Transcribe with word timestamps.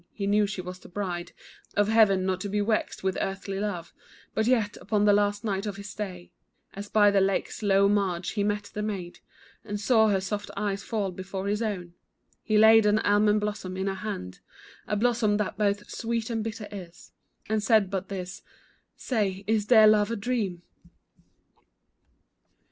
He 0.13 0.25
knew 0.25 0.47
she 0.47 0.61
was 0.61 0.79
the 0.79 0.89
bride 0.89 1.31
Of 1.77 1.87
Heaven, 1.87 2.25
not 2.25 2.41
to 2.41 2.49
be 2.49 2.59
vexed 2.59 3.03
with 3.03 3.19
earthly 3.21 3.59
love, 3.59 3.93
But 4.33 4.47
yet, 4.47 4.75
upon 4.77 5.05
the 5.05 5.13
last 5.13 5.43
night 5.43 5.67
of 5.67 5.75
his 5.77 5.89
stay, 5.91 6.31
As 6.73 6.89
by 6.89 7.11
the 7.11 7.21
lake's 7.21 7.61
low 7.61 7.87
marge 7.87 8.31
he 8.31 8.43
met 8.43 8.63
the 8.73 8.81
maid, 8.81 9.19
And 9.63 9.79
saw 9.79 10.07
her 10.07 10.19
soft 10.19 10.49
eyes 10.57 10.81
fall 10.81 11.11
before 11.11 11.47
his 11.47 11.61
own, 11.61 11.93
He 12.41 12.57
laid 12.57 12.87
an 12.87 12.97
almond 12.97 13.41
blossom 13.41 13.77
in 13.77 13.85
her 13.85 13.93
hand, 13.93 14.39
A 14.87 14.95
blossom 14.95 15.37
that 15.37 15.55
both 15.55 15.87
sweet 15.91 16.31
and 16.31 16.43
bitter 16.43 16.67
is, 16.71 17.11
And 17.47 17.61
said 17.61 17.91
but 17.91 18.09
this, 18.09 18.41
"Say, 18.95 19.43
is 19.45 19.67
dear 19.67 19.85
love 19.85 20.09
a 20.09 20.15
dream?" 20.15 20.63